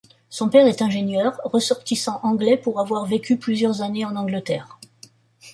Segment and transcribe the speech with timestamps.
[0.31, 4.79] Son père est ingénieur, ressortissant anglais pour avoir vécu plusieurs années en Angleterre.